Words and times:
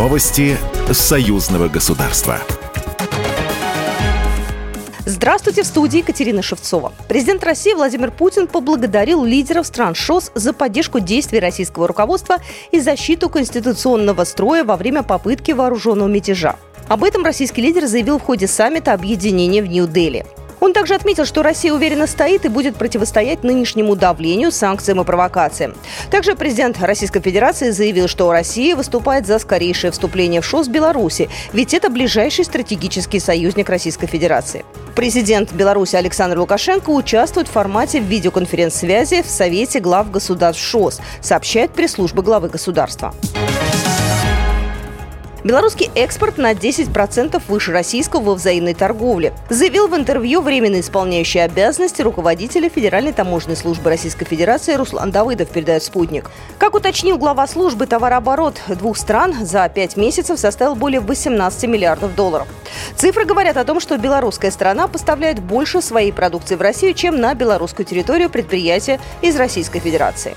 Новости 0.00 0.56
союзного 0.90 1.68
государства. 1.68 2.38
Здравствуйте, 5.04 5.62
в 5.62 5.66
студии 5.66 5.98
Екатерина 5.98 6.40
Шевцова. 6.40 6.94
Президент 7.06 7.44
России 7.44 7.74
Владимир 7.74 8.10
Путин 8.10 8.46
поблагодарил 8.46 9.22
лидеров 9.26 9.66
стран 9.66 9.94
ШОС 9.94 10.32
за 10.34 10.54
поддержку 10.54 11.00
действий 11.00 11.38
российского 11.38 11.86
руководства 11.86 12.38
и 12.72 12.80
защиту 12.80 13.28
конституционного 13.28 14.24
строя 14.24 14.64
во 14.64 14.78
время 14.78 15.02
попытки 15.02 15.52
вооруженного 15.52 16.08
мятежа. 16.08 16.56
Об 16.88 17.04
этом 17.04 17.22
российский 17.22 17.60
лидер 17.60 17.86
заявил 17.86 18.18
в 18.18 18.22
ходе 18.22 18.46
саммита 18.46 18.94
объединения 18.94 19.60
в 19.60 19.66
Нью-Дели. 19.66 20.24
Он 20.60 20.72
также 20.72 20.94
отметил, 20.94 21.24
что 21.24 21.42
Россия 21.42 21.72
уверенно 21.72 22.06
стоит 22.06 22.44
и 22.44 22.48
будет 22.48 22.76
противостоять 22.76 23.42
нынешнему 23.42 23.96
давлению, 23.96 24.52
санкциям 24.52 25.00
и 25.00 25.04
провокациям. 25.04 25.74
Также 26.10 26.36
президент 26.36 26.80
Российской 26.80 27.20
Федерации 27.20 27.70
заявил, 27.70 28.08
что 28.08 28.30
Россия 28.30 28.76
выступает 28.76 29.26
за 29.26 29.38
скорейшее 29.38 29.90
вступление 29.90 30.40
в 30.40 30.46
ШОС 30.46 30.68
Беларуси, 30.68 31.28
ведь 31.52 31.74
это 31.74 31.90
ближайший 31.90 32.44
стратегический 32.44 33.20
союзник 33.20 33.68
Российской 33.68 34.06
Федерации. 34.06 34.64
Президент 34.94 35.52
Беларуси 35.52 35.96
Александр 35.96 36.38
Лукашенко 36.38 36.90
участвует 36.90 37.48
в 37.48 37.52
формате 37.52 38.00
видеоконференц-связи 38.00 39.22
в 39.22 39.30
Совете 39.30 39.80
глав 39.80 40.10
государств 40.10 40.62
ШОС, 40.62 41.00
сообщает 41.22 41.70
пресс-служба 41.70 42.22
главы 42.22 42.48
государства. 42.48 43.14
Белорусский 45.42 45.90
экспорт 45.94 46.36
на 46.36 46.52
10% 46.52 47.40
выше 47.48 47.72
российского 47.72 48.20
во 48.20 48.34
взаимной 48.34 48.74
торговле, 48.74 49.32
заявил 49.48 49.88
в 49.88 49.96
интервью 49.96 50.42
временно 50.42 50.80
исполняющий 50.80 51.38
обязанности 51.38 52.02
руководителя 52.02 52.68
Федеральной 52.68 53.12
таможенной 53.12 53.56
службы 53.56 53.88
Российской 53.88 54.26
Федерации 54.26 54.74
Руслан 54.74 55.10
Давыдов, 55.10 55.48
передает 55.48 55.82
«Спутник». 55.82 56.30
Как 56.58 56.74
уточнил 56.74 57.16
глава 57.16 57.46
службы, 57.46 57.86
товарооборот 57.86 58.60
двух 58.68 58.98
стран 58.98 59.34
за 59.40 59.66
пять 59.70 59.96
месяцев 59.96 60.38
составил 60.38 60.74
более 60.74 61.00
18 61.00 61.64
миллиардов 61.64 62.14
долларов. 62.14 62.46
Цифры 62.96 63.24
говорят 63.24 63.56
о 63.56 63.64
том, 63.64 63.80
что 63.80 63.96
белорусская 63.96 64.50
страна 64.50 64.88
поставляет 64.88 65.40
больше 65.40 65.80
своей 65.80 66.12
продукции 66.12 66.56
в 66.56 66.60
Россию, 66.60 66.92
чем 66.92 67.18
на 67.18 67.34
белорусскую 67.34 67.86
территорию 67.86 68.28
предприятия 68.28 69.00
из 69.22 69.36
Российской 69.36 69.80
Федерации. 69.80 70.36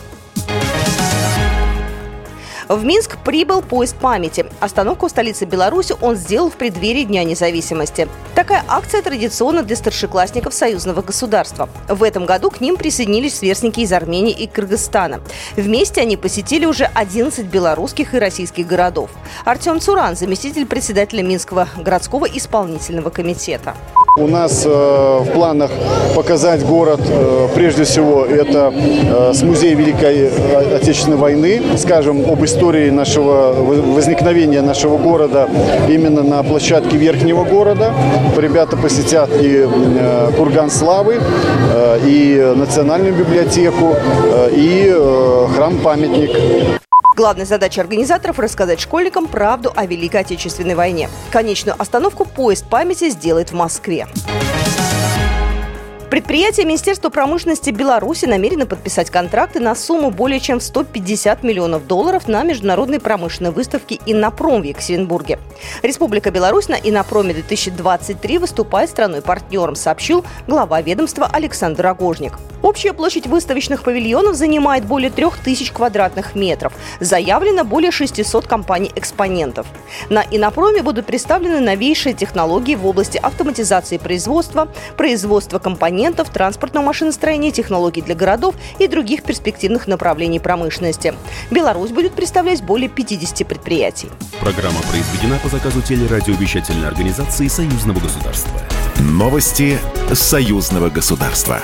В 2.68 2.84
Минск 2.84 3.18
прибыл 3.24 3.62
поезд 3.62 3.96
памяти. 3.98 4.46
Остановку 4.60 5.08
в 5.08 5.10
столице 5.10 5.46
Беларуси 5.46 5.96
он 6.02 6.16
сделал 6.16 6.50
в 6.50 6.56
преддверии 6.56 7.04
Дня 7.04 7.24
независимости. 7.24 8.08
Такая 8.36 8.64
акция 8.68 9.02
традиционна 9.02 9.64
для 9.64 9.76
старшеклассников 9.76 10.54
союзного 10.54 11.02
государства. 11.02 11.70
В 11.88 12.04
этом 12.04 12.26
году 12.26 12.50
к 12.50 12.62
ним 12.62 12.78
присоединились 12.78 13.38
сверстники 13.38 13.82
из 13.82 13.92
Армении 13.92 14.34
и 14.34 14.48
Кыргызстана. 14.48 15.22
Вместе 15.56 16.02
они 16.02 16.18
посетили 16.18 16.66
уже 16.66 16.86
11 16.86 17.46
белорусских 17.46 18.14
и 18.14 18.20
российских 18.20 18.68
городов. 18.68 19.12
Артем 19.46 19.80
Цуран, 19.80 20.16
заместитель 20.16 20.66
председателя 20.66 21.24
Минского 21.24 21.68
городского 21.78 22.26
исполнительного 22.26 23.10
комитета. 23.10 23.76
У 24.16 24.28
нас 24.28 24.64
э, 24.64 24.70
в 24.70 25.32
планах 25.34 25.72
показать 26.14 26.64
город, 26.64 27.02
э, 27.04 27.48
прежде 27.56 27.84
всего, 27.84 28.24
это 28.26 28.72
э, 28.72 29.34
с 29.34 29.42
музея 29.42 29.76
Великой 29.76 30.30
Отечественной 30.76 31.18
войны, 31.18 31.64
скажем, 31.78 32.24
об 32.30 32.46
истории 32.46 32.92
нашего 32.92 33.54
возникновения 33.54 34.62
нашего 34.62 35.00
города 35.00 35.50
именно 35.90 36.22
на 36.22 36.44
площадке 36.44 36.96
Верхнего 36.96 37.44
города. 37.44 37.92
Ребята 38.38 38.78
посетят 38.78 39.32
и 39.42 39.66
э, 39.68 40.32
Курган 40.38 40.70
Славы, 40.70 41.20
и 42.06 42.54
Национальную 42.56 43.16
библиотеку, 43.16 43.96
и 44.52 44.96
храм-памятник. 45.56 46.83
Главная 47.16 47.46
задача 47.46 47.82
организаторов– 47.82 48.40
рассказать 48.40 48.80
школьникам 48.80 49.28
правду 49.28 49.72
о 49.76 49.86
Великой 49.86 50.22
Отечественной 50.22 50.74
войне. 50.74 51.10
Конечную 51.32 51.80
остановку 51.80 52.26
поезд 52.26 52.66
памяти 52.66 53.10
сделает 53.12 53.52
в 53.52 53.56
Москве. 53.56 54.08
Предприятие 56.14 56.68
Министерства 56.68 57.10
промышленности 57.10 57.72
Беларуси 57.72 58.26
намерено 58.26 58.68
подписать 58.68 59.10
контракты 59.10 59.60
на 59.60 59.74
сумму 59.74 60.12
более 60.12 60.40
чем 60.40 60.62
150 60.62 61.42
миллионов 61.42 61.88
долларов 61.88 62.28
на 62.28 62.44
международной 62.44 63.00
промышленной 63.00 63.50
выставке 63.50 64.00
«Иннопром» 64.06 64.62
в 64.62 64.64
Екатеринбурге. 64.64 65.40
Республика 65.82 66.30
Беларусь 66.30 66.68
на 66.68 66.76
«Иннопроме 66.76 67.34
2023» 67.34 68.38
выступает 68.38 68.92
страной-партнером, 68.92 69.76
сообщил 69.76 70.24
глава 70.46 70.84
ведомства 70.84 71.28
Александр 71.34 71.82
Рогожник. 71.82 72.34
Общая 72.62 72.94
площадь 72.94 73.26
выставочных 73.26 73.82
павильонов 73.82 74.36
занимает 74.36 74.86
более 74.86 75.10
3000 75.10 75.74
квадратных 75.74 76.36
метров. 76.36 76.74
Заявлено 77.00 77.66
более 77.66 77.92
600 77.92 78.46
компаний-экспонентов. 78.46 79.66
На 80.10 80.24
«Иннопроме» 80.30 80.84
будут 80.84 81.08
представлены 81.08 81.60
новейшие 81.60 82.14
технологии 82.14 82.76
в 82.76 82.86
области 82.86 83.18
автоматизации 83.18 83.98
производства, 83.98 84.72
производства 84.96 85.58
компонентов 85.58 86.03
компонентов, 86.04 86.30
транспортного 86.34 86.86
машиностроения, 86.86 87.52
технологий 87.52 88.02
для 88.02 88.16
городов 88.16 88.56
и 88.78 88.88
других 88.88 89.24
перспективных 89.24 89.88
направлений 89.88 90.40
промышленности. 90.40 91.14
Беларусь 91.50 91.92
будет 91.92 92.14
представлять 92.14 92.62
более 92.62 92.90
50 92.90 93.48
предприятий. 93.48 94.10
Программа 94.42 94.82
произведена 94.82 95.40
по 95.42 95.48
заказу 95.48 95.82
телерадиовещательной 95.82 96.88
организации 96.88 97.48
Союзного 97.48 98.00
государства. 98.00 98.52
Новости 99.00 99.80
Союзного 100.14 100.90
государства. 100.90 101.62